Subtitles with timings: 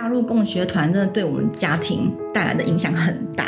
[0.00, 3.44] 加入共学团真的对我们家庭带来的影响很大。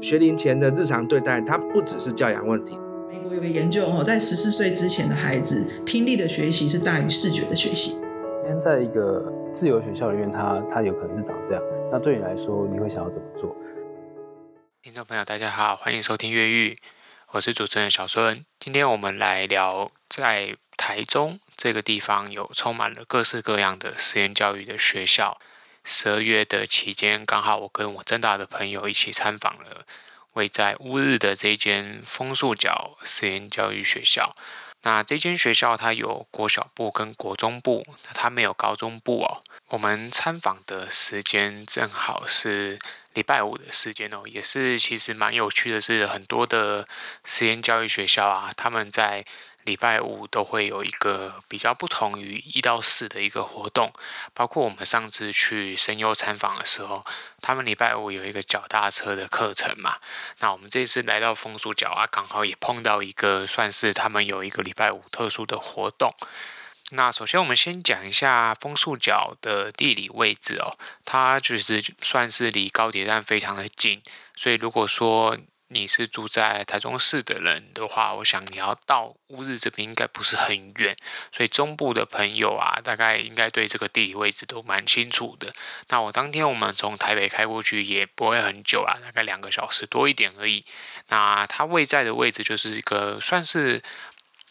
[0.00, 2.78] 学龄前的日常对待，它不只是教养问题。
[3.08, 7.98] 美国有个研究哦，在十四岁之前的孩子，听力的学习是大于视觉的学习。
[8.38, 11.62] 今天在一个自由学校里面，它它有可能是长这样。
[11.90, 13.56] 那对你来说，你会想要怎么做？
[14.80, 16.74] 听众朋友，大家好，欢迎收听《越狱》，
[17.32, 18.44] 我是主持人小孙。
[18.60, 25.36] 今天我们来聊，在台中这个地方有充满了各式各样的实验教育的学校。
[25.88, 29.86] 十二月的期间，刚好我跟我正大的朋友一起参访了
[30.32, 34.34] 位在乌日的这间枫树脚实验教育学校。
[34.82, 39.40] 那这间学校它有国小部跟国中部，它没有高中部哦。
[39.68, 42.78] 我们参访的时间正好是
[43.14, 46.86] 礼拜五的时间哦，也是其实蛮有趣的是，很多的
[47.24, 49.24] 实验教育学校啊，他们在
[49.66, 53.92] 礼拜五都会有一个比较不同于一到四的一个活动，
[54.32, 57.04] 包括我们上次去声优参访的时候，
[57.42, 59.98] 他们礼拜五有一个脚踏车的课程嘛。
[60.38, 66.10] 那我们这次来到枫树脚啊，刚好也碰到一个算是他们有一个礼拜五特殊的活动。
[66.90, 74.00] 那首先我们先讲一下枫树脚的地理位置哦，它就是算是离高铁站非常的近，
[74.36, 75.36] 所以如果说
[75.68, 80.94] 你是住在台中市的人的话，我想你要到乌日这边应该不是很远，
[81.32, 85.52] 所以中部的朋友啊，大概应该对这个地理位置都蛮清楚的。
[85.88, 90.64] 那我当天我们从台北开过去也不会很久啊，大概两个小时多一点而已。
[91.08, 93.82] 那它位在的位置就是一个算是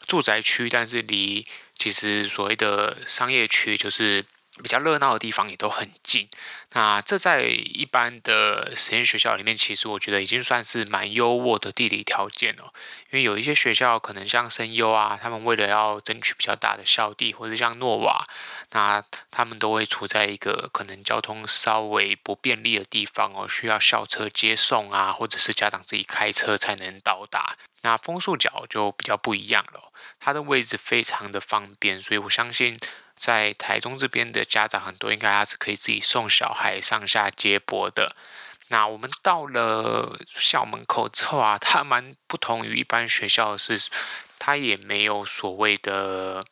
[0.05, 1.45] 住宅区，但是离
[1.77, 4.25] 其实所谓的商业区就是。
[4.63, 6.29] 比较热闹的地方也都很近，
[6.71, 12.71] 那这在一般的实验学校里面，其实我觉得已经算是蛮优渥的地理条件了。
[13.11, 18.23] 因为有一些学校可能像声优啊，他们为了要争取比较大的校地，或者像诺瓦，
[18.71, 27.57] 那他们都会处在一个可能交通稍微不便利的地方哦，需要校车接送啊，或者是家长自己开车才能到达。
[27.81, 32.77] 那枫树角就比较不一样了，它的位置非常的方便，所以我相信。
[33.15, 38.15] 在台中这边的家长很多，应该还是可以自己送小孩上下接驳的。
[38.69, 43.79] 那我们到了校门口之后啊，它蛮不同于一般学校的是，
[44.39, 46.43] 它也没有所谓的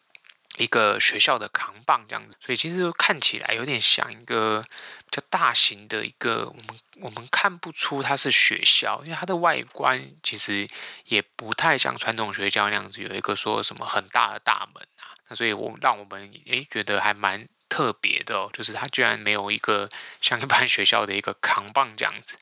[0.57, 4.63] 一个学校的扛棒这样子，所以其实看起来有点像一个
[5.09, 10.68] 比较大型的一个，我们我们看不出它是学校，因为它的外观其实
[11.06, 14.88] 也不太像传统学校那样子，有一个说什么很大的大门。
[15.28, 19.90] 那所以，我让我们诶觉得还蛮特别的哦，就是他居然没有一个
[20.22, 22.38] 像一般 学校的一个扛棒这样子。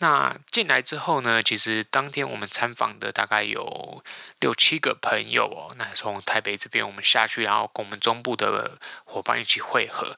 [0.00, 4.04] 那进来之后呢，其实当天我们参访的大概有
[4.38, 5.74] 六七个朋友哦。
[5.76, 10.14] 那从台北这边我们下去，然后跟我们中部的伙伴一起会合。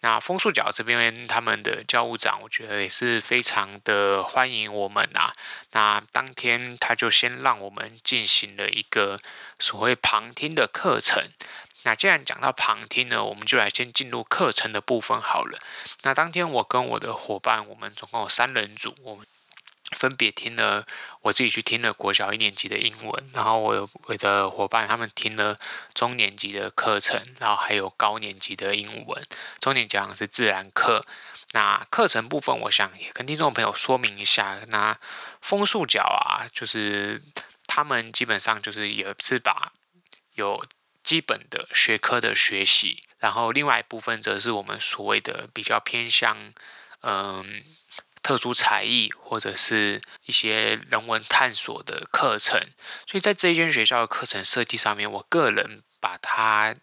[0.00, 5.32] 那枫树角这边他们的教务长，我觉得也是非常的欢迎我们啊。
[5.72, 9.18] 那当天他就先让我们进行了一个
[9.58, 11.24] 所谓旁听的课程。
[11.82, 15.58] 那既然讲到旁听呢，我们就来先进入课程的部分好了。
[16.02, 19.26] 那当天我跟我的伙伴，我们总共有三人组，我们。
[19.96, 20.86] 分别听了，
[21.22, 25.56] 我自己去听了国小一年级的英文，然后我有我的伙伴他们听了
[25.94, 29.24] 中年级的课程，然后还有高年级的英文。
[29.60, 31.06] 中年讲的是自然课，
[31.52, 34.60] 那课程部分我想也跟听众朋友说明一下。
[34.66, 34.98] 那
[35.40, 37.22] 枫树角啊，就是
[37.66, 39.72] 他们基本上就是也是把
[40.34, 40.62] 有
[41.02, 46.52] 基本的学科的学习，然后另外一部分则是我们所谓的比较偏向
[47.00, 47.64] 嗯。
[48.28, 52.60] 特殊才艺或者是一些人文探索的课程，
[53.06, 56.74] 所以在这一间学校的课程设计上面，我个人把它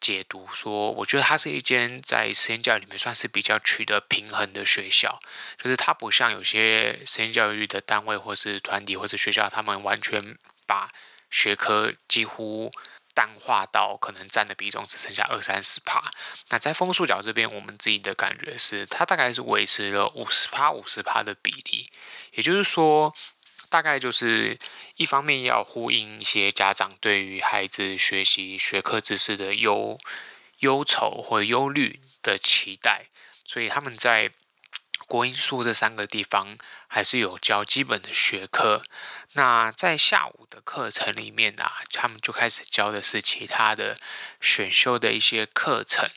[0.00, 5.20] 解读说，我觉得它是一间在实验教育里面算是比较取得平衡的学校，
[5.62, 10.88] 就是它不像有些实验教育的单位或是团体或者学校，他们完全把
[11.28, 12.72] 学科几乎。
[13.14, 16.02] 淡化到可能占的比重只剩下二三十趴。
[16.48, 21.90] 那在风速角这边，我们自己的感觉是，它大概是维持了五十趴、五十趴的比例。
[22.32, 23.14] 也就是说，
[23.68, 24.58] 大概就是
[24.96, 29.98] 一方面要呼应一些家长对于孩子学习学科知识的忧
[30.60, 33.06] 忧愁或忧虑的期待，
[33.44, 34.32] 所以他们在
[35.06, 36.56] 国音数这三个地方
[36.92, 38.82] 还是有教基本的学科。
[39.34, 43.96] 那在下午的课程里面呢、啊，他们就开始教的是其他的
[44.40, 46.10] 选修的一些课程。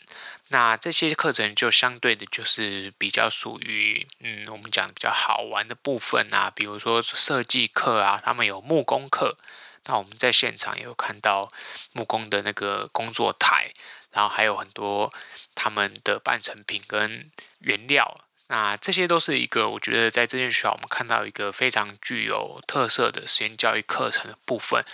[0.48, 9.38] 那这些课程就相对的，就是比较属于嗯，我们讲比较好玩的部分啊，比如说设计课啊，他们有木工课。
[9.86, 11.52] 那我们在现场也有看到
[11.92, 13.72] 木工的那个工作台，
[14.12, 15.14] 然后还有很多
[15.54, 17.30] 他们的半成品跟
[17.60, 18.20] 原料。
[18.54, 24.86] 那这些都是一个我觉得在这间学校我们看到一个非常具有特色的实验教育课程的部分。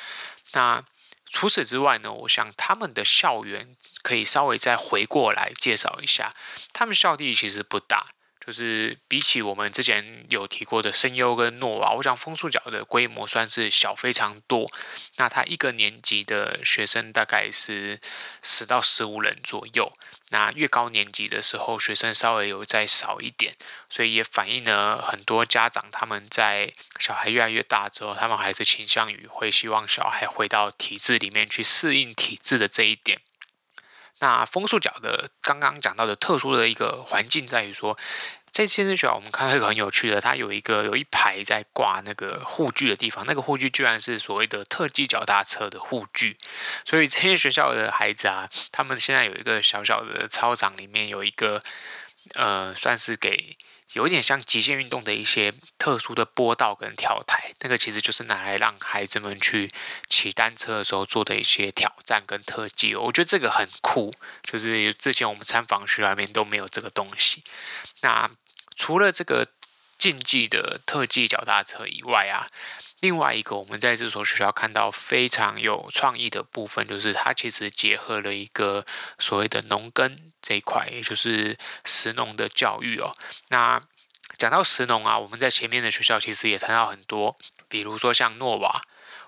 [0.54, 0.82] 那
[1.26, 6.34] 除此之外呢，我想他们的校园可以稍微再回过来介绍一下。
[6.72, 8.06] 他们校地其实不大，
[8.46, 14.72] 就是比起我们之前有提过的声优跟诺瓦，我想枫树角的规模算是小非常多。
[15.18, 18.00] 那他一个年级的学生大概是
[18.42, 19.92] 十到十五人左右。
[20.30, 23.56] 那越高年级的时候，学生稍微有再少一点，
[23.90, 33.20] 所以也反映了很多家长他们在小孩越来越大之后，他们还是倾向于会希望小孩回到体制里面去适应体制的这一点。
[34.20, 37.98] 那枫树角的刚刚讲到的特殊的一个环境在于说。
[38.52, 46.36] 在健身学校，我们看到一个很有趣的，它有一个有一排在挂那个护具的地方，那个护具居然是所谓的特技脚踏车的护具。
[46.84, 51.62] 所以这些学校的孩子啊，他们现在有一个小小的操场，里面有一个
[52.34, 53.56] 呃，算是给
[53.94, 59.70] 有一点像极限运动的一些特殊的波道跟跳台，那个其实就是拿来让孩子们去
[60.10, 62.96] 骑单车的时候做的一些挑战跟特技。
[62.96, 64.14] 我觉得这个很酷，
[64.44, 67.44] 就是之前我们参访学校里面都没有这个东西。
[68.02, 68.30] 那
[68.76, 69.46] 除了这个
[69.98, 72.48] 竞技的特技脚踏车以外啊，
[73.02, 78.86] 另外一个我们在这所学校看到非常有创意的部分，就是它其实结合了一个
[79.18, 83.16] 所谓的农耕这一块，也就是食农的教育哦。
[83.50, 83.80] 那
[84.38, 87.36] 讲到食农啊，我们在前面的学校其实也谈到很多，
[87.68, 88.82] 比如说像诺瓦，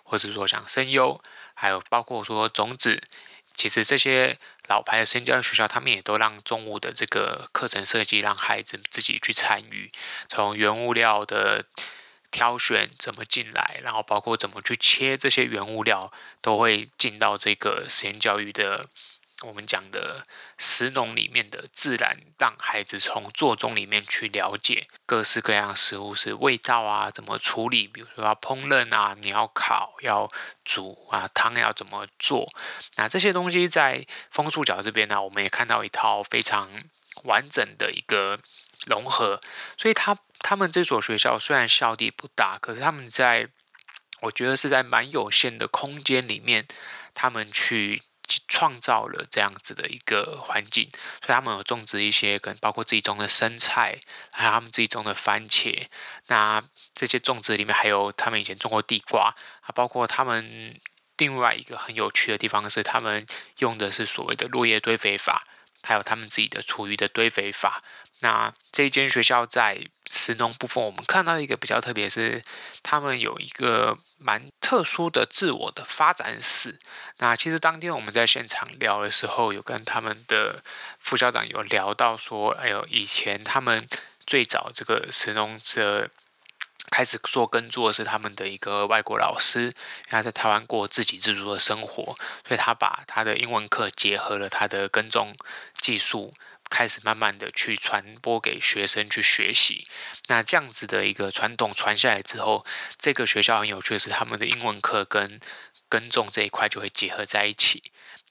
[0.04, 1.22] 或者说像声优，
[1.54, 3.02] 还有包括说种子。
[3.54, 9.92] 其实这些老牌的实验教学校，他们也都让中午的这个课程设计，让孩子自己去参与，
[10.30, 11.66] 从原物料的
[12.32, 16.12] 挑选怎么进来，然后包括怎么去切这些原物料，
[16.42, 18.88] 都会进到这个实验教育的。
[19.44, 20.28] 我们讲的
[20.60, 30.32] 食农里面的自然，让孩子从做中里面去了解各式各样食物是味道啊，怎么处理，比如说要烹饪啊，你要烤，要
[30.64, 32.48] 煮啊，汤要怎么做，
[32.98, 36.70] 那这些东西在枫树角这边呢，我们也看到一套非常
[37.24, 38.40] 完整的一个
[38.86, 39.42] 融合。
[39.76, 43.50] 所以它他们这所学校虽然校地不大，可是他们在
[44.22, 46.68] 我觉得是在蛮有限的空间里面，
[47.14, 48.02] 他们去。
[48.48, 50.90] 创造了这样子的一个环境，
[51.20, 54.00] 所以他们有种植一些可能包括自己种的生菜，
[54.32, 55.86] 还有他们自己种的番茄。
[56.28, 60.80] 那这些种植里面还有他们以前种过地瓜，啊，包括他们
[61.18, 63.26] 另外一个很有趣的地方是，他们
[63.58, 65.46] 用的是所谓的落叶堆肥法，
[65.84, 67.84] 还有他们自己的厨余的堆肥法。
[68.22, 72.44] 那这间学校在食农部分，我们看到一个比较特别，是
[72.82, 76.80] 他们有一个蛮特殊的自我的发展史。
[77.20, 80.64] 那其实当天我们在现场聊的时候，有跟他们的
[80.98, 83.88] 副校长有聊到说，哎呦，以前他们
[84.26, 86.10] 最早这个食农者
[86.90, 89.74] 开始做耕作是他们的一个外国老师，
[90.10, 92.18] 他在台湾过自给自足的生活，
[92.48, 95.36] 所以他把他的英文课结合了他的耕种
[95.76, 96.34] 技术。
[96.72, 99.86] 开始慢慢的去传播给学生去学习，
[100.28, 102.66] 那这样子的一个传统传下来之后，
[102.98, 105.40] 这个学校很有趣的是，他们的英文课跟
[105.90, 107.84] 耕种这一块就会结合在一起。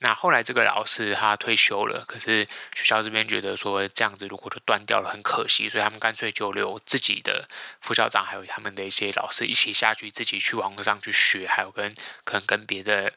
[0.02, 7.46] 那后来这个老师他退休了，可是学校这边觉得说这样子如果就断掉了很可惜，所以他们干脆就留自己的
[7.82, 13.12] 副校长还有他们的一些老师一起下去，自己去网络上去学，还有跟可能跟别的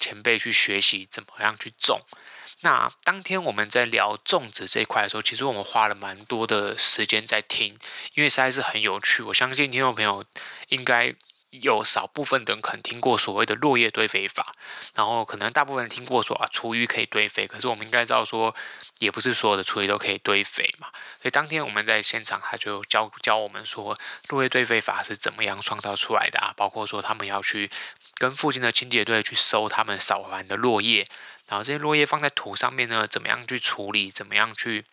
[0.00, 2.00] 前辈去学习怎么样去种。
[2.62, 7.76] 那当天我们在聊种植这一块的时候，其实我们花了蛮多的时间在听，
[8.14, 9.22] 因为实在是很有趣。
[9.22, 10.24] 我相信听众朋友
[10.68, 11.14] 应该
[11.50, 14.54] 有少部分的人可能听过所谓的落叶堆肥法，
[14.94, 18.54] 然后可能大部分人听过说啊厨余可以堆肥，可是我们应该知道说，
[18.98, 20.88] 也不是所有的厨余都可以堆肥嘛。
[21.22, 23.96] 所以当天我们在现场，他就教教我们说
[24.30, 27.70] 落叶堆肥法是怎么样创造出来的啊，包括说他们要去
[28.16, 31.06] 跟附近的清洁队去收他们扫完的落叶。
[31.48, 34.10] 然后这些落叶放在土上面呢，怎么样去处理？
[34.10, 34.84] 怎么样去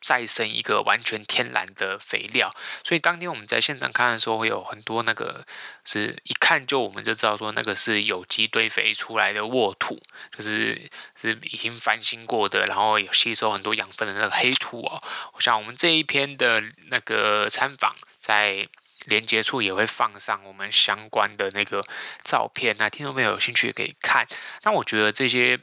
[0.00, 2.52] 再生一个完全天然的肥料？
[2.82, 5.46] 所以当天我们在现场看的时候，会有很多那个
[5.84, 10.00] 是一看就我们就知道说那个是有机堆肥出来的沃土，
[10.36, 10.90] 就是
[11.20, 14.98] 是已经翻新过的，然后有吸收很多养分的那个黑土哦。
[15.34, 18.68] 我想我们这一篇的那个参访在。
[19.06, 21.84] 连接处也会放上我们相关的那个
[22.24, 24.26] 照片，那听众朋友有兴趣也可以看。
[24.62, 25.58] 那我觉得这些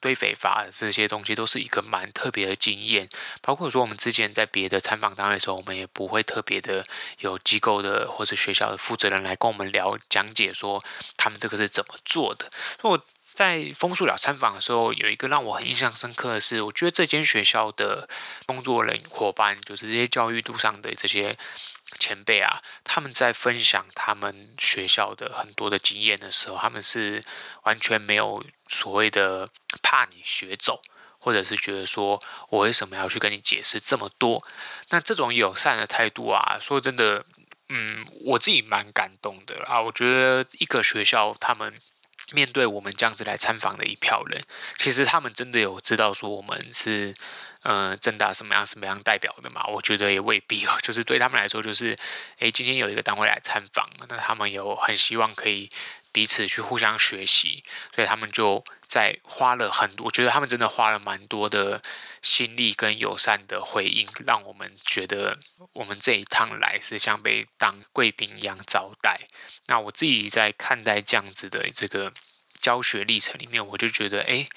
[0.00, 3.08] 堆肥法这些东西都是一个蛮特别的经验。
[3.42, 6.84] 包括说我们之前在别的参访单位的时候，我们也不会特别的
[7.18, 10.82] 有机构的或者学校的负责人来跟我们聊讲解说
[11.16, 12.50] 他们这个是怎么做的。
[12.80, 18.08] 所以我在枫树脚参访的时候，有一个让我很印象深刻的是，我觉得这间学校的
[18.46, 21.36] 工作人伙伴，就是这些教育度上的这些。
[21.98, 27.22] 前辈啊，他们在分享他们学校的很多的经验的时候，他们是
[27.62, 29.48] 完全没有所谓的
[29.82, 30.82] 怕你学走，
[31.18, 32.20] 或者是觉得说
[32.50, 34.46] 我为什么要去跟你解释这么多？
[34.90, 37.24] 那这种友善的态度啊，说真的，
[37.68, 39.80] 嗯，我自己蛮感动的啊。
[39.80, 41.74] 我觉得一个学校他们
[42.32, 44.42] 面对我们这样子来参访的一票人，
[44.78, 47.14] 其实他们真的有知道说我们是。
[47.64, 49.64] 呃，正大什么样什么样代表的嘛？
[49.68, 50.78] 我觉得也未必哦。
[50.82, 51.96] 就是对他们来说，就是
[52.38, 55.70] 诶，今天有一个单位来参访，那他们有很希望可以
[56.12, 61.80] 彼此去互相学习，所以他们就在花了很多，我觉得他们真的花了蛮多的
[62.20, 65.38] 心力跟友善的回应，让我们觉得
[65.72, 69.22] 我们这一趟来是像被当贵宾一样招待。
[69.68, 72.12] 那我自己在看待这样子的这个。
[72.64, 74.48] 教学历程里面，我就觉得，诶，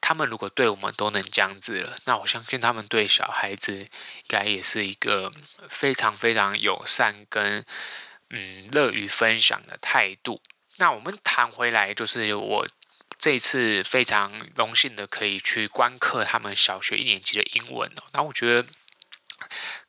[0.00, 3.88] 他们如果对我们都能这样子了，那我相信他们对小孩子应
[4.28, 5.32] 该也是一个
[5.68, 7.64] 非常非常友善跟
[8.30, 10.40] 嗯乐于分享的态度。
[10.76, 12.68] 那我们谈回来，就是我
[13.18, 18.04] 这次非常荣幸的可以去观课他们小学一年级的英文哦。
[18.12, 18.68] 那我觉得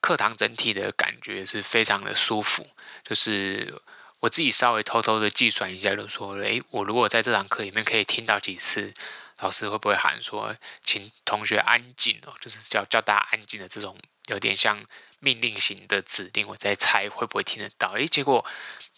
[0.02, 2.68] 课堂整体的感觉是非常的舒服，
[3.04, 3.80] 就是。
[4.20, 8.94] 我自己稍微偷偷的计算一下，就说：诶，我如果在这堂课里面可以听到几次，
[9.40, 13.96] 老师会不会喊说，请同学安静哦，就是叫叫大家安静的这种，
[14.28, 14.84] 有点像
[15.20, 16.48] 命令型的指令。
[16.48, 17.92] 我在猜会不会听得到？
[17.92, 18.44] 诶，结果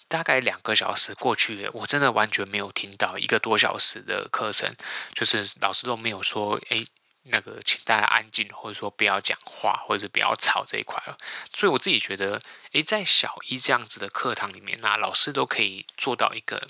[0.07, 4.73] 大概两个小时过去了，我真的完全没有听到一个多小时的课程，
[5.13, 6.88] 就是老师都没有说，诶。
[7.31, 11.17] 那个，请大家安静，或者说不要讲话，或者是不要吵这一块了。
[11.53, 12.41] 所以我自己觉得，
[12.74, 16.69] 诶，在小一这样子的课堂里面，那老师都可以做到一个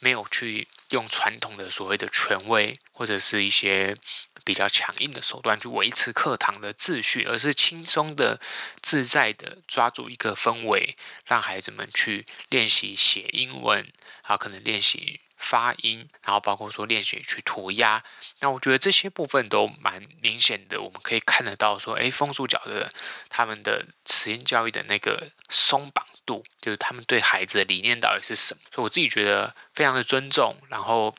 [0.00, 3.96] 没有去用传统的所谓的权威，或者是一些
[4.44, 8.38] 比较强硬的手段去维持课堂的秩序，而是轻松的、
[8.82, 10.94] 自在的抓住一个氛围，
[11.26, 13.90] 让孩子们去练习写英文，
[14.22, 15.20] 啊可能练习。
[15.44, 18.02] 发音，然后包括说练习去涂鸦，
[18.40, 22.90] 那我觉得这些部分都蛮明显的，我们可以看得到说，诶，枫树角的
[23.28, 28.60] 他们的实验教育的那个松绑度，就是他们对孩子的理念到底是什么？
[28.72, 31.14] 所以我自己觉得非常的尊重，然后。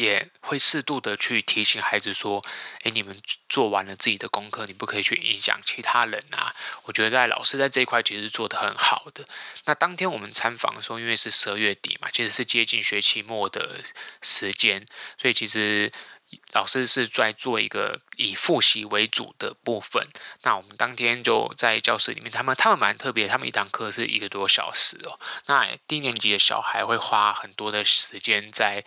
[0.00, 2.44] 也会适度的去提醒孩子说
[2.84, 3.16] ：“诶，你们
[3.48, 6.54] 做完了自己的功课，你不可以去影响其他人啊。”
[6.84, 9.26] 我觉得在老师在这一块其实是做得很好的。
[9.66, 13.80] 那当天我们参访的时候，因为是十二月底嘛，其实是接近学期末的
[14.22, 14.84] 时间，
[15.18, 15.90] 所以其实。
[16.52, 20.06] 老师是在做一个以复习为主的部分。
[20.42, 25.18] 那我们当天就在教室里面，他们他们蛮特别，他们一堂课是一个多小时哦。
[25.46, 28.84] 那低年级的小孩会花很多的时间在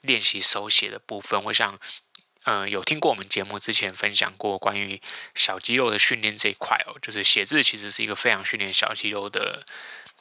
[0.00, 1.42] 练习手写的部分。
[1.44, 1.78] 我想，
[2.44, 5.00] 嗯、呃，有听过我们节目之前分享过关于
[5.34, 9.64] 小肌肉的训练这一块哦，就是写字其实是一个非常训练小肌肉的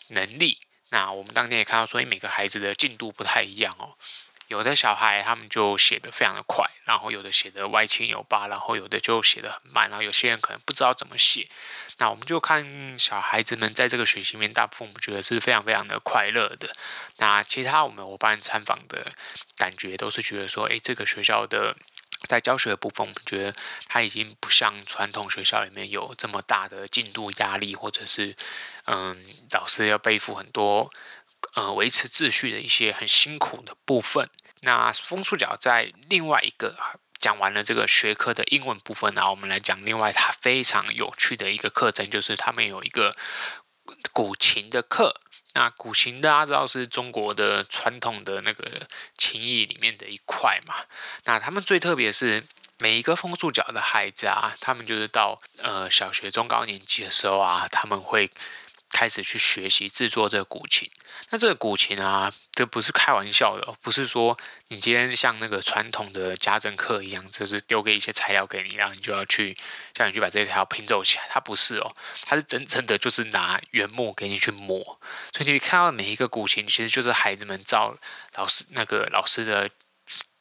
[0.10, 0.60] 能力。
[0.89, 3.98] 那我们当天也看到说，每个孩子的进度不太一样哦。
[4.47, 11.49] 有的小孩他们就写得非常的快，然后有的写得歪七扭八，然后有的就写得很慢，然后有些人可能不知道怎么写。
[11.97, 16.69] 那我们就看小孩子们在这个学习面，大部分我们觉得是非常非常的快乐的。
[17.17, 19.11] 那其他我们伙伴参访的
[19.57, 21.75] 感觉都是觉得说，诶，这个学校的
[22.27, 23.53] 在教学的部分，我们觉得
[23.87, 28.35] 他已经不像传统学校里面有这么大的进度压力，或者是
[28.85, 30.91] 嗯，老师要背负很多。
[31.55, 34.29] 呃，维持秩序的一些很辛苦的部分。
[34.62, 36.75] 那枫树角在另外一个
[37.19, 43.15] 讲完了这个学科的英文部分呢，我们来讲另外它非常有趣的一个课程，就是他们有一个
[44.12, 45.19] 古琴的课。
[45.53, 48.85] 那古琴大家知道是中国的传统的那个
[49.17, 50.75] 琴艺里面的一块嘛。
[51.24, 52.43] 那他们最特别是
[52.79, 58.29] 每一个枫树角的孩子啊，他们就是到呃小学中高年级的时候啊，他们会。
[58.95, 60.89] 开始去学习制作这个古琴，
[61.29, 64.37] 那这个古琴啊，这不是开玩笑的，不是说
[64.69, 69.53] 你今天像那个传统的家政课一样，就是丢给一些材料给你，然后你就要去
[69.93, 71.25] 叫你去把这些材料拼凑起来。
[71.29, 74.97] 它不是哦，它是真正的就是拿原木给你去磨。
[75.33, 77.97] 所以你看到每一个古琴，其实就是孩子们照
[78.37, 79.69] 老师那个老师的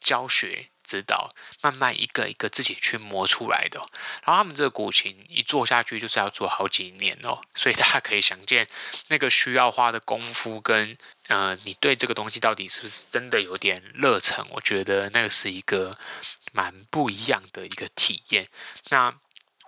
[0.01, 0.69] 教学。
[0.85, 3.81] 指导慢慢一个一个自己去磨出来的，
[4.25, 8.67] 然后他们这个古琴一做下去就是要做好几年哦，所以大家可以想见
[9.09, 10.97] 那个需要花的功夫跟
[11.29, 14.45] 呃，你对这个东西到底是不是真的有点热忱？
[14.51, 15.99] 我觉得那个是一个
[16.53, 18.47] 蛮不一样的一个体验。
[18.91, 19.15] 那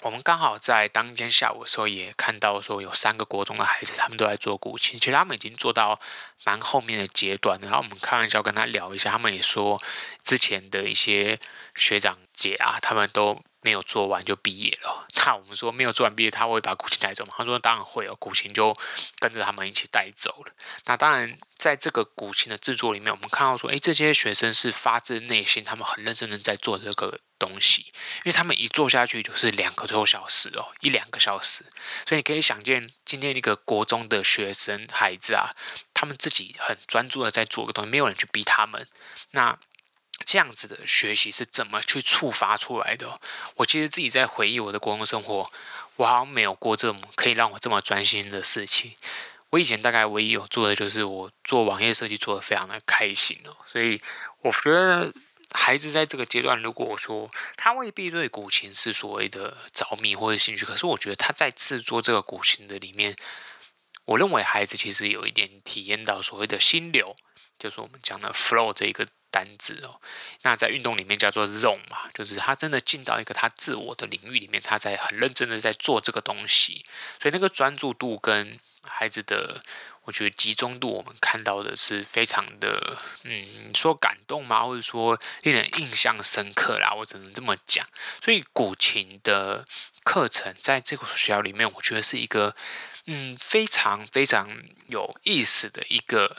[0.03, 5.99] 我们刚好在当天下午的时候也看到说，有三个国中的孩子，他们都在做古琴，其实他们已经做到
[6.45, 7.59] 蛮后面的阶段。
[7.63, 9.81] 然后我们开玩笑跟他聊一下，他们也说
[10.23, 11.39] 之前的一些
[11.75, 13.43] 学长姐啊，他们都。
[13.63, 15.09] 没有做完就毕业了。
[15.17, 17.35] 那我们说没有做完毕业，他会把古琴带走吗？
[17.37, 18.73] 他说当然会哦，古琴就
[19.19, 20.53] 跟着他们一起带走了。
[20.85, 27.87] 那当然，在这个古琴的制作里面，我们看到说，诶，这些学生是发自内心，他们很认真的在做这个东西，
[28.19, 31.65] 因为他们一做下去就是两个多小时哦，一两个小时。
[32.07, 35.55] 所以你可以想见，今天一个国中的学生孩子啊，
[35.95, 38.87] 他们自己很专注的在做个东西，没有人去逼他们。
[39.33, 39.59] 那
[40.25, 43.21] 这样子的学习是怎么去触发出来的？
[43.57, 45.51] 我其实自己在回忆我的国中生活，
[45.97, 48.95] 我好像没有过这么可以让我这么专心的事情。
[49.51, 53.57] 我以前大概唯一有做的就是我做网页设计做得非常的开心哦。
[53.67, 54.01] 所以
[54.41, 55.13] 我觉得
[55.57, 63.17] 孩子在这个阶段，如果说他未必对古琴是所谓的着迷或者兴趣，可是我觉得他在制作这个古琴的里面，
[64.05, 67.17] 我认为孩子其实有一点体验到所谓的心流，
[67.59, 69.07] 就是我们讲的 flow 这一个。
[69.29, 70.01] 单字哦，
[70.45, 76.87] 那在运动里面叫做 zone 嘛，就是他真的进到一个他自我的领域里面，他在很认真的在做这个东西，
[77.21, 79.61] 所以那个专注度跟孩子的，
[80.05, 84.65] 我觉得集中度，我们看到的是非常的，嗯，说感动吗？
[84.65, 87.87] 或者说令人印象深刻啦，我只能这么讲。
[88.23, 89.65] 所以古琴的
[90.05, 92.55] 课程在这个学校里面，我觉得是一个，
[93.05, 94.49] 嗯，非常非常
[94.89, 96.37] 有意思的一个。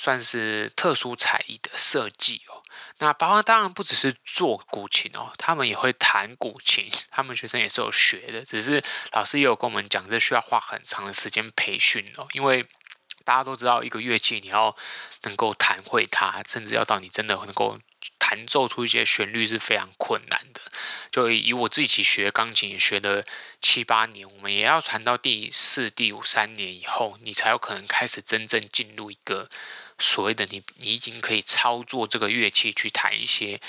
[0.00, 2.57] 算是特殊才艺的设计哦。
[3.00, 8.44] 那包括当然不只是做古琴哦，他们也会弹古琴，他们学生也是有学的。
[8.44, 12.26] 只是老师也有跟我们讲，这需要花很长的时间培训哦。
[12.32, 12.66] 因为
[13.24, 14.74] 大家都知道，一个乐器你要
[15.22, 17.76] 能够弹会它，甚至要到你真的能够
[18.18, 20.60] 弹奏出一些旋律是非常困难的。
[21.12, 23.22] 就以我自己学钢琴也学了
[23.60, 29.48] 七八年，我们也要弹到第四、第五、三年以后，你才有可能开始真正进入一个。
[29.98, 33.60] 所谓的你，你已经可以操作这个乐器去弹一些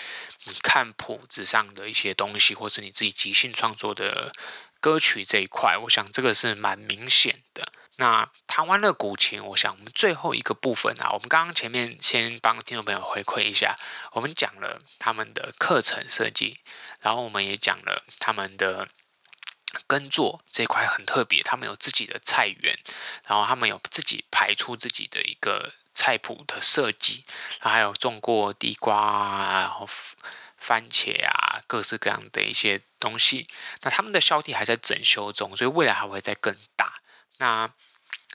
[0.46, 4.32] 你看谱子上的一些东西，或是你自己即兴创作的
[4.80, 7.72] 歌曲这一块，我想这个是蛮明显的。
[7.98, 13.76] 那弹完了古琴，我想我们最后一个部分啊，我们刚刚前面先帮听众朋友回馈一下，
[14.14, 16.60] 我们讲了他们的课程设计，
[17.02, 18.88] 然后我们也讲了他们的。
[19.86, 22.78] 耕作这块很特别，他们有自己的菜园，
[23.28, 27.24] 然后他们有自己排出自己的一个菜谱的设计，
[27.62, 29.88] 然后还有种过地瓜，然后
[30.58, 33.48] 番茄啊，各式各样的一些东西。
[33.82, 36.96] 那他们的校地还在整修中，所以未来还会再更大。
[37.38, 37.70] 那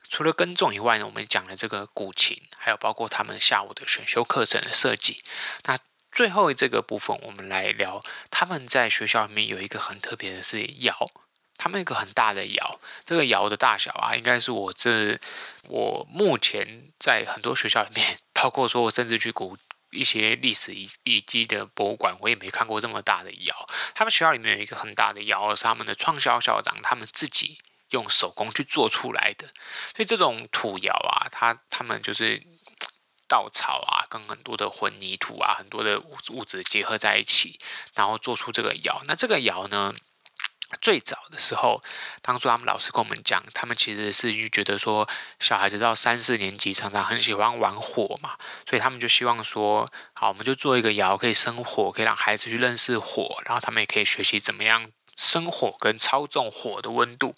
[0.09, 5.25] 除了耕种以外呢，我们讲了这个古琴，还有包括他们下午的选修课程的设计。
[5.65, 5.77] 那
[6.13, 11.11] 最后这个部分，我们来聊他们在学校里面有一个很特别的是窑。
[11.65, 15.19] 他们一个很大的窑，这个窑的大小啊，应该是我这
[15.67, 19.57] 我目前在很多学校里面，包括说我甚至去古
[19.91, 23.67] 一些历史遗遗迹的博物馆，我也没看过这么大的窑。
[23.95, 27.59] 他们学校里面有一个很大的窑，是他们的创校校长他们自己
[27.93, 29.47] 用手工去做出来的。
[29.97, 32.43] 所以这种土窑啊，他他们就是
[33.27, 37.59] 稻草啊，跟很多的混凝土啊，很多的物物质结合在一起，
[37.95, 39.03] 然后做出这个窑。
[39.07, 39.95] 那这个窑呢？
[40.81, 41.83] 最早的时候，
[42.21, 48.35] 当初他们老师跟我们讲，他们其实是觉得说，小孩子到三四年级常常很喜欢玩火嘛，
[48.69, 57.35] 所以他们就希望说，好，我们就做一个窑，可以生火，可以让孩子去认识火，然后他们也可以学习怎么样生火跟操纵火的温度。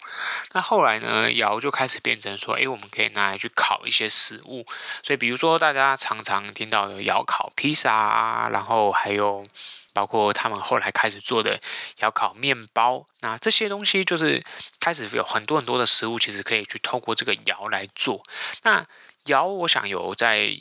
[0.53, 4.65] 那后来呢，窑就开始变成说，诶，我们可以拿来去烤一些食物，
[5.03, 9.45] 所以比如说大家常常听到的窑烤披萨啊，然后还有。
[9.97, 11.59] 包括他们后来开始做的
[12.01, 14.43] 窑烤面包，那这些东西就是
[14.79, 18.21] 开始有很多很多的食物，其实可以去透过这个窑来做。
[18.61, 18.85] 那
[19.25, 20.55] 窑，我想有在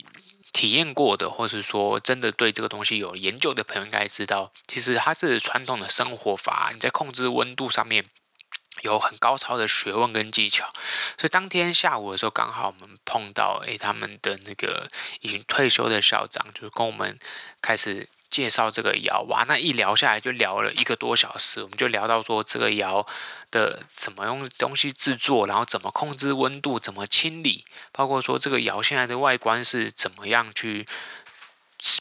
[0.55, 8.07] 体验过的，或是说真的对这个东西有研究的朋友，应该知道，其实它是传统的生活法，你在控制温度上面
[8.81, 10.71] 有很高超的学问跟技巧。
[11.19, 14.89] 所以当天下午的时候，刚好我们碰到诶他们的那个
[15.21, 17.19] 已经退休的校长，就是跟我们
[17.61, 18.09] 开始。
[18.37, 23.07] 介绍这个窑哇，那一聊下来就聊了一个多小时，我们就聊到说这个窑
[23.51, 30.85] 的怎么用东西制作，然后怎么控制温度，怎么清理，包括说这个窑现在的外观是怎么样去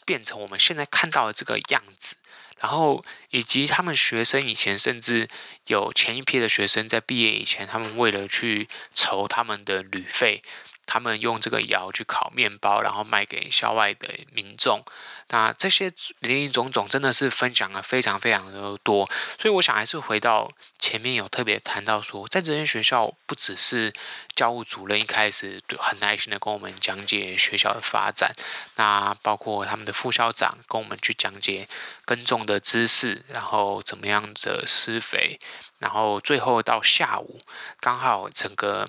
[0.05, 2.17] 变成我们现在看到的这个样子，
[2.59, 5.29] 然后以及他们学生以前甚至
[5.67, 10.41] 有前一批的学生在毕业以前，他们为了去筹他们的旅费。
[10.85, 14.83] 他们用这个窑去烤面包，然后卖给校外的民众。
[15.29, 19.09] 那这些林林总总真的是分享了非常非常的多。
[19.39, 23.91] 所以我想还是回到前面有特别谈到说，在这间学校不只是
[24.35, 28.35] 教务主任一开始很耐心的跟我们讲解学校的发展，
[28.75, 31.67] 那包括他们的副校长跟我们去讲解
[32.05, 35.39] 耕种的知识，然后怎么样的施肥，
[35.79, 37.41] 然后最后到下午
[37.79, 38.87] 刚好整个。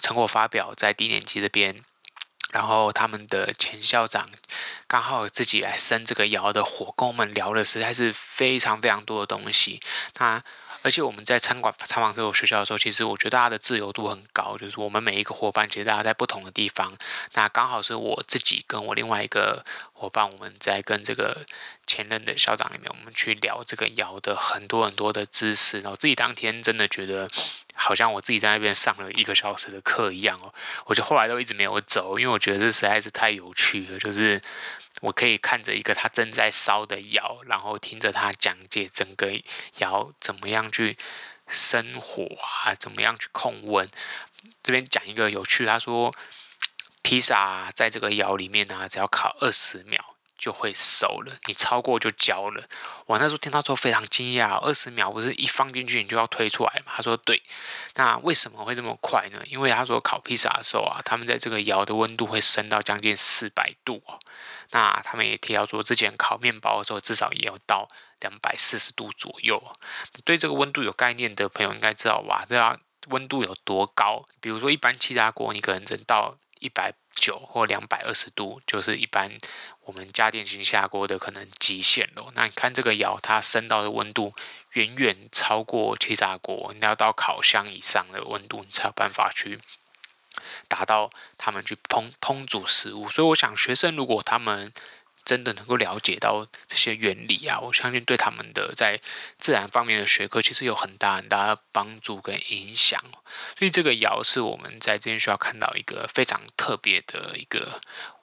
[0.00, 1.82] 成果发表在低年级这边，
[2.52, 4.28] 然后他们的前校长
[4.86, 9.80] 刚好自己来生这个窑的火，跟我们聊的实在是非常非常多的东西。
[10.18, 10.42] 那
[10.82, 16.94] 而且我们在参观参访这所学校的时候，其实我觉得大家的自由度很高，就是我们每一个伙伴其实大家在不同的地方。
[17.32, 21.46] 那刚好是我自己跟我另外一个伙伴，我们在跟这个
[21.86, 25.80] 前任的校长里面，我们去聊这个窑的很多很多的知识。
[25.80, 27.30] 然后自己当天真的觉得。
[27.74, 30.54] 好像我自己在那边上了一个小时的课一样哦，
[30.86, 33.98] 我就后来都一直没有走，因为我觉得这实在是太有趣了。
[33.98, 34.40] 就是
[35.00, 39.32] 我可以看着一个他正在烧的窑，然后听着他讲解整个
[39.78, 40.96] 窑怎么样去
[41.48, 42.26] 生火
[42.64, 43.88] 啊，怎么样去控温。
[44.62, 46.14] 这边讲一个有趣，他说
[47.02, 50.13] 披萨在这个窑里面呢、只要烤二十秒。
[50.36, 52.62] 就会熟了，你超过就焦了。
[53.06, 56.92] 我那时候听到之后非常惊讶，二十秒不是一放进去你就要推出来吗？
[56.96, 57.42] 他说对，
[57.94, 59.40] 那为什么会这么快呢？
[59.46, 64.18] 因为他说烤披萨的时候啊，他们在这个窑的温度会升到将近四百度哦。
[64.70, 67.88] 那他们也提到说，之前烤面包的时候至少也有到
[68.20, 69.62] 两百四十度左右。
[70.24, 74.26] 对这个温度有概念的朋友应该知道哇，这样温度有多高？
[74.40, 76.92] 比如说一般气炸锅，你可能只能到一百。
[77.14, 79.38] 九或两百二十度，就是一般
[79.84, 82.32] 我们家电型下锅的可能极限了。
[82.34, 84.32] 那你看这个窑，它升到的温度
[84.72, 89.58] 远远超过气炸锅，你要到烤箱以上的温度，你才有办法去
[90.68, 93.08] 达到他们去烹烹煮食物。
[93.08, 94.72] 所以我想，学生如果他们
[95.24, 99.00] 真的能够了解到这些原理啊，我相信对他们的在
[99.38, 103.00] 自然方面的学科其实有很大很大的帮助跟影响。
[103.58, 107.80] 所以这个窑是我们在这间学校看到一个非常特别的一个，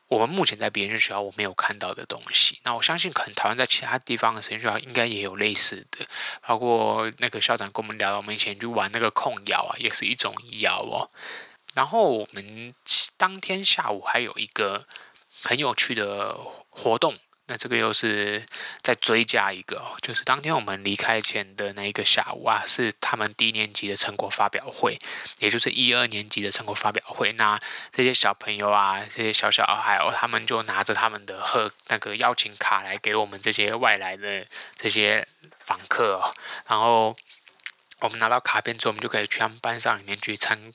[0.09, 2.59] 我们目前在别人学校我没有看到的东西。
[2.63, 6.05] 那我相信可能台湾在其他地方的实验学校应该也有类似的，
[6.45, 11.09] 包括那个校长跟我们聊到，我们以前去玩那个控窑啊，也是一种窑哦。
[11.73, 12.75] 然后我们
[13.17, 14.85] 当天下午还有一个。
[15.43, 16.37] 很有趣的
[16.71, 17.15] 活动，
[17.47, 18.43] 那这个又是
[18.81, 24.97] 再追加一个，就是当天我们离开前的那一个下午啊，是他们低年级的成果发表会，
[25.39, 27.33] 也就是一二年级的成果发表会。
[27.33, 27.59] 那
[27.91, 35.27] 这些小朋友啊，这些小小孩哦，他们就拿着他们的贺那个邀请卡来给我们这些外来的这些
[35.59, 36.33] 访客哦，
[36.67, 37.15] 然后。
[38.01, 40.73] 我们拿到卡片之后，我们就可以去他们班上里面去参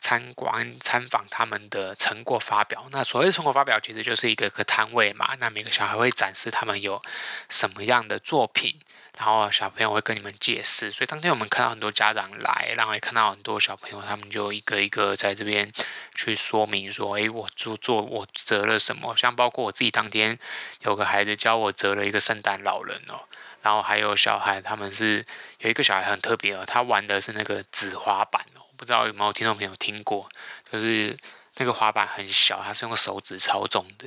[0.00, 2.86] 参观、参访他们的成果发表。
[2.90, 5.34] 那所谓成果发表，其实就是一个个摊位嘛。
[5.40, 7.00] 那每个小孩会展示他们有
[7.48, 8.78] 什么样的作品，
[9.18, 10.90] 然后小朋友会跟你们解释。
[10.92, 15.72] 所以当天我们看到很多家长来，然后也看到很多小朋友，他们就一个一个在这边
[16.14, 20.38] 去说明说：“诶，我做做我折了什么？”像包括我自己当天
[20.82, 23.27] 有个孩子教我折了一个圣诞老人哦。
[23.62, 25.24] 然后还有小孩，他们是
[25.58, 30.28] 有一个小孩很特别哦，他玩的是那个纸滑板哦，不知道有没有听众朋友听过？
[30.70, 31.16] 就是
[31.56, 34.06] 那个滑板很小，他是用手指操纵的。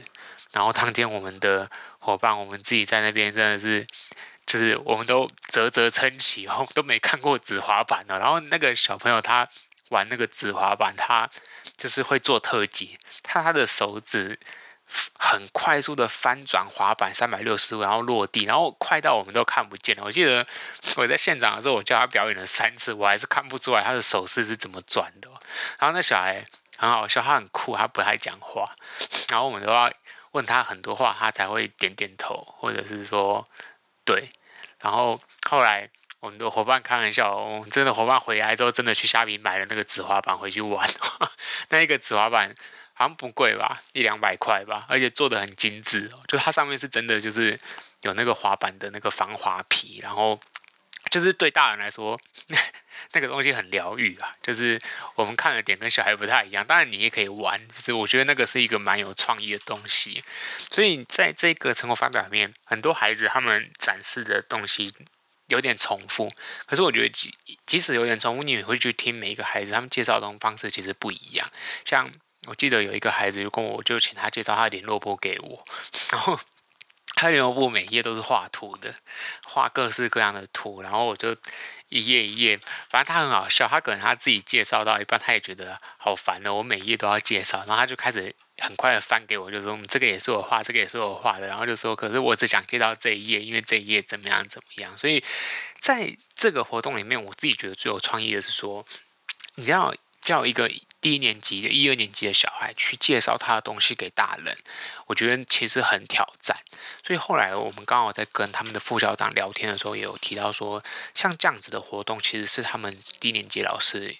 [0.53, 3.85] 然后当天我们的伙伴，我们自己在那边真的是，
[4.45, 8.17] 就是我们都啧啧称奇哦，都没看过纸滑板哦。
[8.17, 9.47] 然后那个小朋友他
[9.89, 11.29] 玩那个纸滑板，他
[11.75, 14.39] 就是会做特技，他他的手指。
[15.17, 20.03] 很快速的翻转滑板三百六十度，然后落地，然后快到我们都看不见了。
[20.03, 20.45] 我记得
[20.97, 25.29] 我在现场的时候，我叫他表演了三次，我还是看不出来他的手势是怎么转的。
[25.79, 26.43] 然后那小孩
[26.77, 28.69] 很好笑，他很酷，他不太讲话，
[29.29, 29.91] 然后我们都要
[30.31, 33.47] 问他很多话，他才会点点头，或者是说
[34.03, 34.29] 对。
[34.81, 40.89] 然后后来我们的伙伴开玩笑，我们真的伙伴回来之后，真的去虾皮买了那个纸滑板回去玩。
[41.69, 42.53] 那一个纸滑板。
[43.01, 47.59] 好像不贵吧，一两百块吧，而且做的很精致哦，就它上面是真的就是
[48.01, 50.39] 有那个滑板的那个防滑皮，然后
[51.09, 52.19] 就是对大人来说，
[53.13, 54.79] 那个东西很疗愈啊，就是
[55.15, 60.23] 我们看的点跟小孩不太一样，当然你也可以玩，就是我觉得那个是一个蛮有创意的东西，
[60.69, 64.93] 所以在这个成果发表里面，很多孩子他们展示的东西
[65.47, 66.31] 有点重复，
[66.67, 67.35] 可是我觉得即
[67.65, 71.49] 即使有点重复，你也会去听每一个孩子他们介绍的方式其实不一样，
[71.83, 72.11] 像。
[72.47, 75.63] 我记得有一个孩子就跟我，就请他介绍他的联络簿给我，
[76.11, 76.39] 然后
[77.15, 78.95] 他联络簿每页都是画图的，
[79.43, 81.35] 画各式各样的图，然后我就
[81.89, 95.23] 一页一页，反正他很好笑，他可能他自己介绍到一半，他也觉得好烦哦，我每页都要介绍，然后他就开始很快的翻给我，就说这个也是我画，这个也是我画的，然后就说可是我只想介绍这一页，因为这一页怎么样怎么样，所以
[95.79, 98.83] 在这个活动里面，我自己觉得最有创意的是说，
[99.57, 99.93] 你知道。
[100.31, 104.57] 叫一个低年级的一二年级的小孩去介绍他的东西给大人，
[105.07, 106.55] 我觉得其实很挑战。
[107.05, 110.81] 所以后来我们刚好在跟他们的副校长聊天的时候，也有提到说，
[111.13, 114.15] 像这样子的活动，其实是他们低年级老师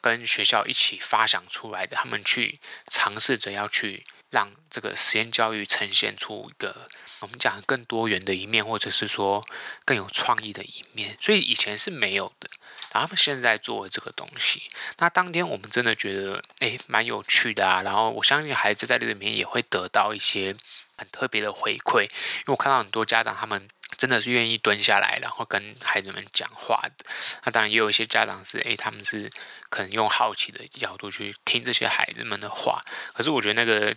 [0.00, 1.96] 跟学校一起发想出来的。
[1.96, 2.58] 他们去
[2.90, 6.88] 尝试着要去让这个实验教育呈现出一个
[7.20, 9.46] 我们讲更多元的一面，或者是说
[9.84, 11.16] 更有创意的一面。
[11.20, 12.50] 所以以前是没有的。
[12.90, 14.62] 他们现在做的这个东西，
[14.98, 17.82] 那当天我们真的觉得，诶，蛮有趣的啊。
[17.82, 20.54] 然后我相信孩子在这里面也会得到一些
[20.96, 27.04] 很特别的回馈，因为我看到很多家长他们真的是愿意蹲下来，然后跟孩子们讲话的。
[27.44, 29.30] 那当然也有一些家长是，诶，他们是
[29.68, 32.80] 可能用好奇的角度去听这些孩子们的话。
[33.12, 33.94] 可是我觉得那个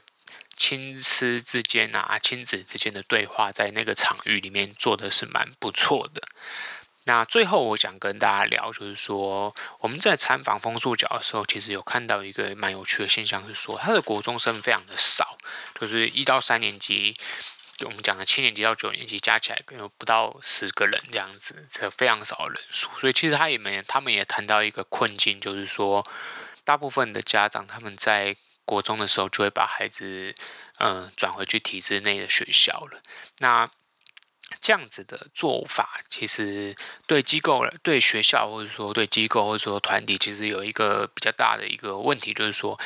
[0.56, 6.21] 亲师之间啊，亲子之间的对话，在那个场域里面做的是蛮不错的。
[7.06, 15.36] 那最后我想跟大家聊，就是说我们在参访枫树脚的时候，其实有看到一个蛮有趣的现象，是说他的国中生非常的少，
[15.80, 17.18] 就是一到三年级，
[17.76, 22.88] 就我们讲的七年级到九年级加起来可能不到十个人这样子，这非常少的人数。
[23.00, 26.06] 所以其实他也没，他们也谈到一个困境，就是说
[26.64, 30.36] 大部分的家长他们在国中的时候就会把孩子
[30.78, 33.02] 嗯转回去体制内的学校了。
[33.40, 33.68] 那
[34.60, 36.76] 这样子的做法，其实
[37.08, 42.80] 对机构、对学校，或者说对机构，或者说团体，其实有一个比较大的一个问题，就是说，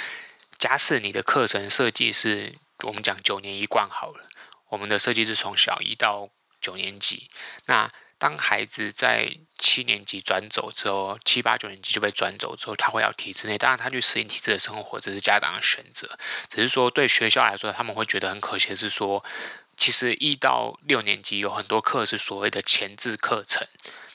[0.57, 4.27] 假设你的课程设计是我们讲九年一贯好了，
[4.69, 6.29] 我们的设计是从小一到
[6.61, 7.29] 九年级，
[7.65, 16.17] 那当孩子在七年级转走之后，七八九年级就被转走之后，他会要体制内，当然他去适应体制的生活，这是家长的选择，
[16.49, 19.23] 只是说对学校来说，他们会觉得很可惜的是说。
[19.77, 23.67] 其实一到六年级有很多课是所谓的前置课程，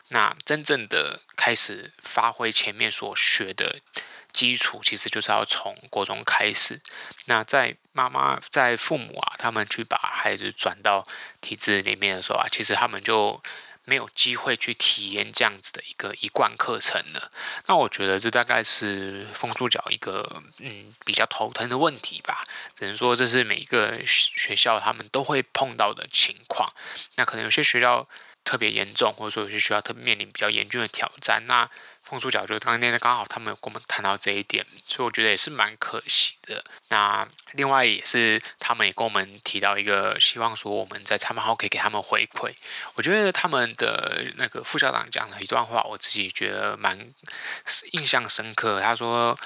[0.08, 3.80] 那真正的开始发挥前面所学的
[4.32, 6.80] 基础，其实就是要从国中开始。
[7.26, 11.06] 那在妈妈在父母啊，他们去把孩子转到
[11.40, 13.40] 体制里面的时候啊，其实他们就。
[13.90, 17.32] 没有机会去体验这样子的一个一贯课程了，
[17.66, 22.46] 那我觉得这大概是枫树脚一个嗯比较头疼的问题吧。
[22.76, 26.68] 只能说这是每一个学校他们都会碰到的情况。
[27.16, 28.08] 那可能有些学校
[28.44, 31.42] 特别严重，或者说有些学校特别面临比较严峻的挑战。
[31.48, 31.68] 那
[32.10, 36.64] 碰触角就当天刚好他们有跟我们谈到这一点，所以我觉得也是蛮可惜的。
[36.88, 42.52] 那另外也是他们也跟我们提到一个希望说我们在参访后可以给他们回馈。
[42.94, 46.98] 我觉得他们的那个副校长讲了一段话，我自己觉得蛮
[47.92, 48.80] 印象深刻。
[48.80, 49.38] 他说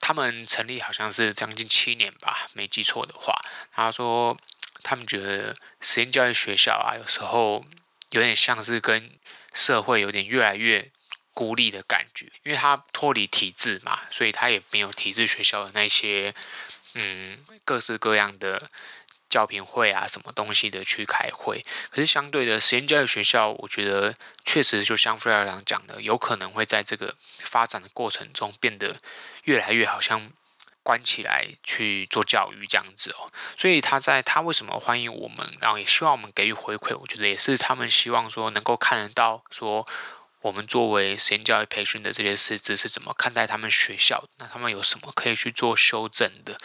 [0.00, 3.40] 他们成立好像是将近七年吧，没记错的话。
[3.72, 4.36] 他说
[4.82, 7.64] 他们觉得实验教育学校啊，有时候
[8.10, 9.12] 有点像是跟
[9.54, 10.90] 社会有点越来越。
[11.32, 16.34] 孤立的感觉，因为他脱离体制嘛，所以他也没有体制学校的那些，
[16.94, 18.68] 嗯，各式各样的
[19.28, 21.64] 教评会啊，什么东西的去开会。
[21.88, 24.14] 可是相对的，实验教育学校，我觉得
[24.44, 27.14] 确实就像副校长讲的，有可能会在这个
[27.44, 29.00] 发展的过程中变得
[29.44, 30.30] 越来越好像
[30.82, 33.32] 关起来去做教育这样子哦。
[33.56, 39.86] 所以他在他为什么欢迎我们，然后也希望我们给予回馈，我觉得也是他们希望说能够看得到说。
[40.42, 44.24] 我们作为实验教育培训的这些师资是怎么看待他们学校？
[44.38, 46.58] 那他们有什么可以去做修正的？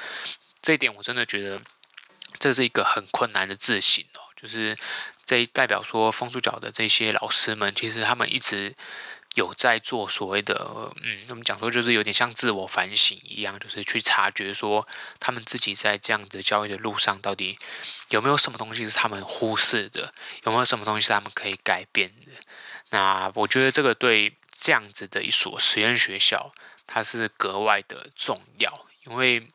[0.61, 1.61] 这一点我真的觉得
[2.39, 4.21] 这是一个很困难的自省哦。
[4.35, 4.75] 就是
[5.25, 8.73] 这代表说枫树脚的这些老师们，其实他们一直
[9.33, 14.87] 有在做所谓的，嗯，我们讲说就是有点像自我反省一样，就是去察觉说
[15.19, 17.57] 他们自己在这样子教育的路上，到底
[18.09, 20.13] 有没有什么东西是他们忽视的？
[20.43, 22.31] 有没有什么东西是他们可以改变的？
[22.95, 26.53] 那我觉得这个对这样子的一所实验学校，
[26.87, 29.51] 它是格外的重要，因为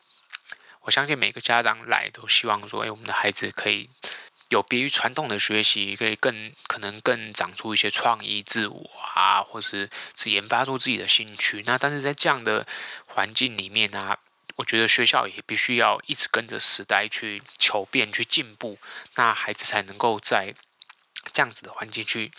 [0.81, 3.89] 我相信每个家长来都希望说，哎，我们的孩子可以
[4.49, 11.63] 有别于传统的学习，可以更可能更长出一些创意、自我啊，或是自研发出自己的兴趣。
[11.65, 12.67] 那但是在这样的
[13.07, 14.15] 环境里面呢，
[14.57, 18.77] 我觉得学校也必须要一直跟着时代去求变、去进步，
[19.15, 20.53] 那孩子才能够在
[21.33, 22.31] 这样子的环境去。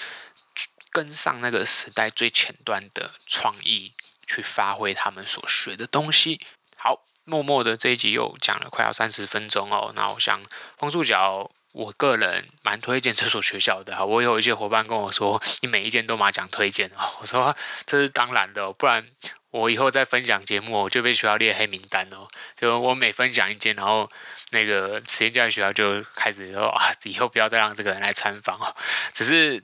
[0.92, 3.94] 跟上那个时代最前端的创意，
[4.26, 6.38] 去发挥他们所学的东西。
[6.76, 9.90] 好，默默的这一集又讲了快要三十分钟哦。
[9.96, 10.42] 那我想
[10.76, 14.04] 枫树角，我个人蛮推荐这所学校的。
[14.04, 17.08] 我有一些伙伴跟我说，你每一间都嘛讲推荐哦。
[17.20, 19.06] 我说这是当然的，不然
[19.50, 22.28] 我以后再分享节目，我就被学校列黑名单哦。
[22.54, 24.10] 就我每分享一间，然后
[24.50, 28.76] 那个实验教育学校就开始说啊，以后不要再让这个人来参访哦。
[29.14, 29.62] 只是。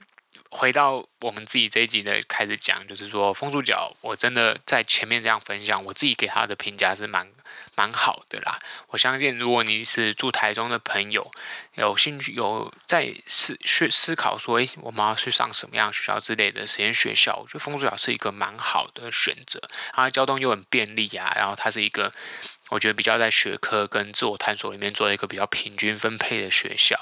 [0.51, 7.29] 回到我们自己这一集的开始讲，就是说枫树角，我真的在前面这样分享，我自己给他的评价是蛮
[7.75, 8.59] 蛮好的啦。
[8.89, 11.31] 我相信，如果你是住台中的朋友，
[11.75, 19.61] 有兴趣有在思去思考说，诶，我们要去上什么样学校之类的实验学校，我觉得枫树角是一个蛮好的选择。
[19.93, 22.11] 它交通又很便利啊，然后它是一个
[22.71, 26.99] 我觉得比较在学科跟自我探索里面做一个比较平均分配的学校。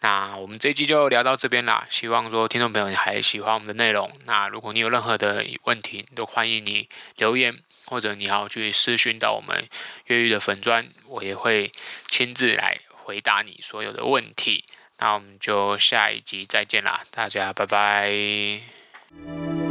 [0.00, 4.08] 那我们这一期就聊到这边啦，希望说听众朋友还喜欢我们的内容。
[4.26, 9.66] 那如果你有任何的问题，都欢迎你留言，或者你要去私讯到我们
[10.06, 11.72] 越狱的粉砖，我也会
[12.06, 14.64] 亲自来回答你所有的问题。
[14.98, 19.67] 那我们就下一集再见啦，大家拜拜。